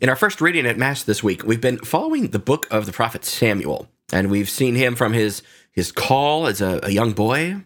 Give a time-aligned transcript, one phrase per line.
[0.00, 2.92] In our first reading at Mass this week, we've been following the book of the
[2.92, 5.42] prophet Samuel, and we've seen him from his
[5.72, 7.56] his call as a, a young boy.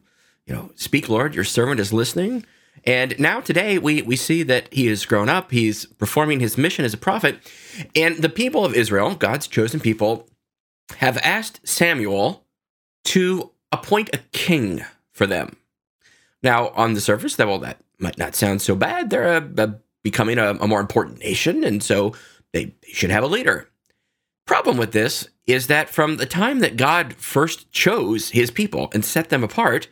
[0.44, 2.44] You know, speak, Lord, your servant is listening.
[2.82, 5.52] And now today we we see that he has grown up.
[5.52, 7.38] He's performing his mission as a prophet,
[7.94, 10.28] and the people of Israel, God's chosen people,
[10.96, 12.44] have asked Samuel
[13.04, 15.54] to appoint a king for them.
[16.42, 19.10] Now, on the surface, that well, that might not sound so bad.
[19.10, 22.14] They're a, a becoming a, a more important nation, and so
[22.52, 23.68] they, they should have a leader.
[24.46, 29.04] Problem with this is that from the time that God first chose his people and
[29.04, 29.88] set them apart,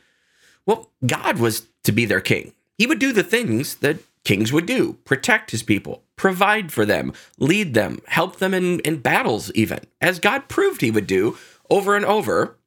[0.67, 2.53] well, God was to be their king.
[2.79, 7.13] He would do the things that kings would do protect his people, provide for them,
[7.39, 11.37] lead them, help them in, in battles, even, as God proved he would do
[11.71, 12.59] over and over.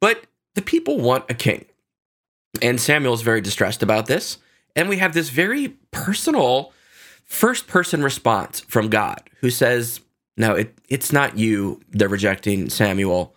[0.00, 1.64] But the people want a king.
[2.60, 4.38] And Samuel's very distressed about this.
[4.74, 6.72] And we have this very personal
[7.32, 10.00] first person response from God who says,
[10.36, 13.34] No, it, it's not you they're rejecting, Samuel.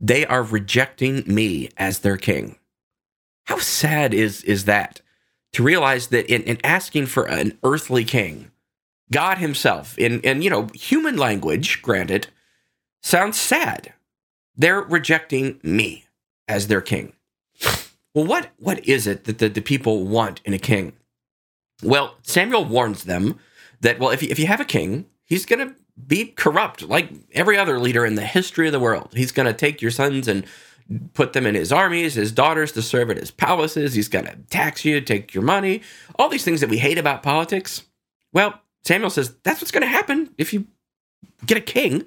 [0.00, 2.56] They are rejecting me as their king.
[3.44, 5.00] How sad is, is that?
[5.52, 8.50] To realize that in, in asking for an earthly king,
[9.12, 12.28] God Himself, in, in you know, human language, granted,
[13.02, 13.94] sounds sad.
[14.56, 16.06] They're rejecting me
[16.48, 17.12] as their king.
[18.14, 20.94] Well, what what is it that the, the people want in a king?
[21.82, 23.38] Well, Samuel warns them
[23.80, 25.74] that well, if you, if you have a king, he's going to
[26.06, 29.12] be corrupt like every other leader in the history of the world.
[29.14, 30.44] He's going to take your sons and
[31.14, 33.94] put them in his armies, his daughters to serve at his palaces.
[33.94, 35.82] He's going to tax you, take your money,
[36.18, 37.82] all these things that we hate about politics.
[38.32, 40.66] Well, Samuel says that's what's going to happen if you
[41.44, 42.04] get a king.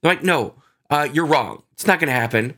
[0.00, 0.54] They're like, no,
[0.88, 1.62] uh, you're wrong.
[1.72, 2.54] It's not going to happen.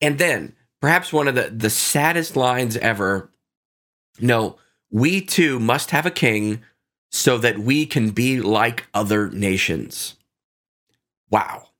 [0.00, 3.30] And then perhaps one of the, the saddest lines ever.
[4.20, 4.56] No,
[4.94, 6.62] we too must have a king
[7.10, 10.14] so that we can be like other nations.
[11.30, 11.70] Wow.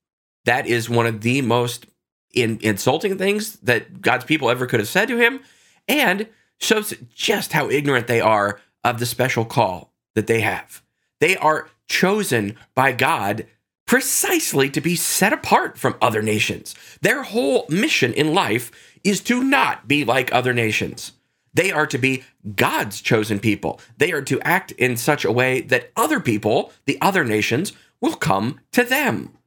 [0.46, 1.86] That is one of the most
[2.34, 5.40] in, insulting things that God's people ever could have said to him
[5.86, 6.26] and
[6.60, 10.82] shows just how ignorant they are of the special call that they have.
[11.20, 13.46] They are chosen by God
[13.86, 16.74] precisely to be set apart from other nations.
[17.00, 18.72] Their whole mission in life
[19.04, 21.12] is to not be like other nations.
[21.54, 22.24] They are to be
[22.56, 23.80] God's chosen people.
[23.96, 28.16] They are to act in such a way that other people, the other nations, will
[28.16, 29.38] come to them.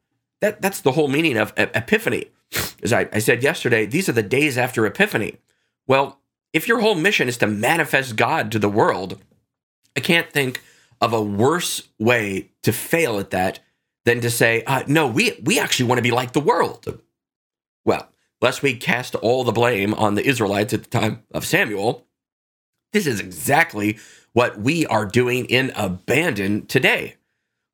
[0.42, 2.26] That, that's the whole meaning of Epiphany.
[2.82, 5.36] As I, I said yesterday, these are the days after Epiphany.
[5.86, 6.20] Well,
[6.54, 9.20] if your whole mission is to manifest God to the world,
[9.96, 10.62] I can't think
[11.02, 13.60] of a worse way to fail at that
[14.06, 17.02] than to say, uh, no, we, we actually want to be like the world.
[17.84, 18.10] Well,
[18.42, 22.06] lest we cast all the blame on the Israelites at the time of Samuel,
[22.94, 23.98] this is exactly
[24.34, 27.16] what we are doing in abandon today.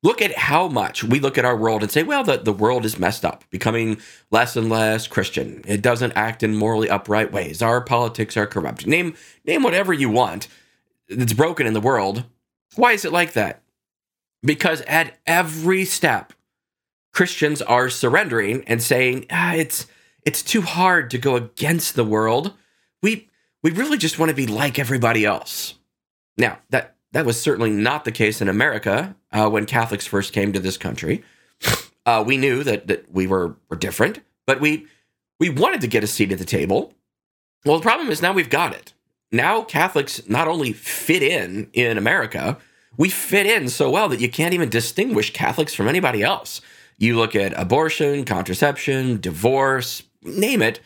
[0.01, 2.83] Look at how much we look at our world and say, well, the, the world
[2.83, 4.01] is messed up, becoming
[4.31, 5.61] less and less Christian.
[5.65, 7.61] It doesn't act in morally upright ways.
[7.61, 8.85] Our politics are corrupt.
[8.85, 10.49] Name, name whatever you want
[11.07, 12.25] that's broken in the world.
[12.75, 13.63] Why is it like that?
[14.41, 16.33] Because at every step,
[17.13, 19.87] Christians are surrendering and saying, ah, it's
[20.25, 22.53] it's too hard to go against the world.
[23.01, 23.29] We
[23.61, 25.75] we really just want to be like everybody else.
[26.37, 30.51] Now, that that was certainly not the case in America uh, when Catholics first came
[30.53, 31.23] to this country.
[32.05, 34.87] Uh, we knew that that we were were different, but we
[35.39, 36.93] we wanted to get a seat at the table.
[37.65, 38.93] Well, the problem is now we've got it.
[39.31, 42.57] Now Catholics not only fit in in America,
[42.97, 46.61] we fit in so well that you can't even distinguish Catholics from anybody else.
[46.97, 50.79] You look at abortion, contraception, divorce, name it,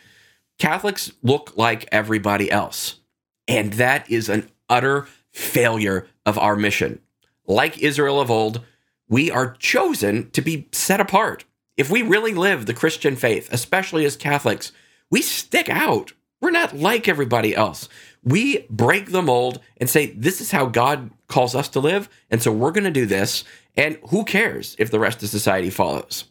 [0.58, 3.00] Catholics look like everybody else.
[3.46, 7.00] And that is an utter failure of our mission.
[7.46, 8.60] Like Israel of old,
[9.08, 11.44] we are chosen to be set apart.
[11.76, 14.72] If we really live the Christian faith, especially as Catholics,
[15.10, 16.12] we stick out.
[16.40, 17.88] We're not like everybody else.
[18.22, 22.08] We break the mold and say, this is how God calls us to live.
[22.30, 23.44] And so we're going to do this.
[23.76, 26.24] And who cares if the rest of society follows?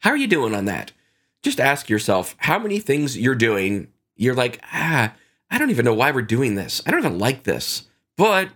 [0.00, 0.92] How are you doing on that?
[1.42, 5.12] Just ask yourself how many things you're doing, you're like, ah,
[5.50, 6.82] I don't even know why we're doing this.
[6.86, 8.48] I don't even like this, but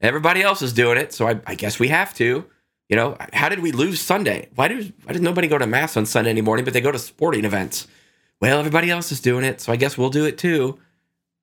[0.00, 1.12] everybody else is doing it.
[1.12, 2.44] So I, I guess we have to.
[2.88, 4.50] You know, how did we lose Sunday?
[4.54, 6.98] Why did why did nobody go to mass on Sunday morning, but they go to
[6.98, 7.86] sporting events?
[8.40, 10.78] Well, everybody else is doing it, so I guess we'll do it too.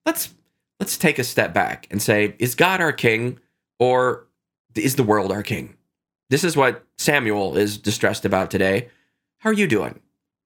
[0.06, 0.36] Let's
[0.80, 3.40] let's take a step back and say, is God our king
[3.80, 4.28] or
[4.76, 5.76] is the world our king?
[6.30, 8.90] This is what Samuel is distressed about today.
[9.40, 10.00] How are you doing?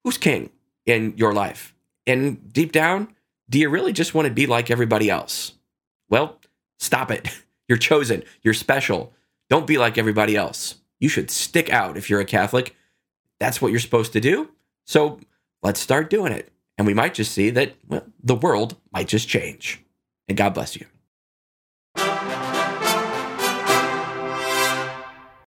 [0.04, 0.50] Who's king
[0.86, 1.74] in your life?
[2.06, 3.14] And deep down,
[3.48, 5.54] do you really just want to be like everybody else?
[6.08, 6.38] Well,
[6.78, 7.28] stop it.
[7.68, 8.22] You're chosen.
[8.42, 9.12] You're special.
[9.48, 10.76] Don't be like everybody else.
[11.00, 12.76] You should stick out if you're a Catholic.
[13.40, 14.50] That's what you're supposed to do.
[14.84, 15.18] So
[15.62, 16.52] let's start doing it.
[16.76, 19.82] And we might just see that well, the world might just change.
[20.28, 20.86] And God bless you.